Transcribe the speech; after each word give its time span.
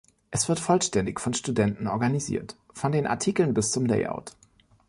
Es 0.31 0.49
wird 0.49 0.59
vollständig 0.59 1.19
von 1.19 1.35
Studenten 1.35 1.85
organisiert, 1.85 2.57
von 2.73 2.91
den 2.91 3.05
Artikeln 3.05 3.53
bis 3.53 3.71
zum 3.71 3.85
Layout. 3.85 4.35